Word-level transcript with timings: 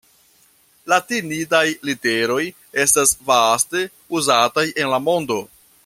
Latinidaj 0.93 1.61
literoj 1.89 2.39
estas 2.85 3.13
vaste 3.31 3.85
uzataj 4.21 4.65
en 4.73 4.95
la 4.97 5.03
mondo. 5.11 5.41